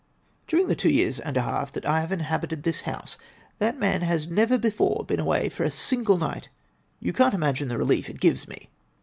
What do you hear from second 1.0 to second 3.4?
and a half that I have inhabited this house,